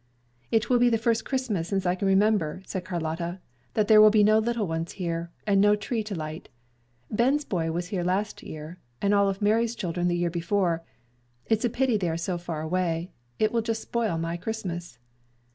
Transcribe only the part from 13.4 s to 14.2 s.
will just spoil